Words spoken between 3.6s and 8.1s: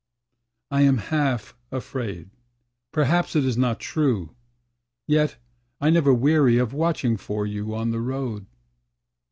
true; Yet I never weary of watching for you on the